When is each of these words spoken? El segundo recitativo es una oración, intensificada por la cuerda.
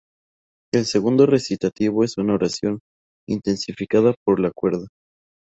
El 0.73 0.85
segundo 0.87 1.27
recitativo 1.27 2.03
es 2.03 2.17
una 2.17 2.33
oración, 2.33 2.79
intensificada 3.27 4.15
por 4.25 4.39
la 4.39 4.49
cuerda. 4.51 4.87